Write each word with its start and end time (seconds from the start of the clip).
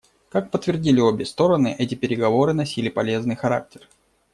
Как 0.29 0.49
подтвердили 0.49 0.99
обе 0.99 1.25
стороны, 1.27 1.75
эти 1.77 1.93
переговоры 1.93 2.53
носили 2.53 2.89
полезный 2.89 3.35
характер. 3.35 3.87